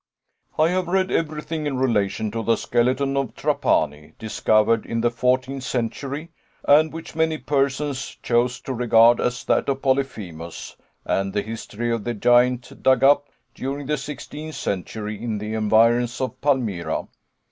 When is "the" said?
2.41-2.55, 5.01-5.11, 11.33-11.43, 12.03-12.15, 13.85-13.95, 15.37-15.53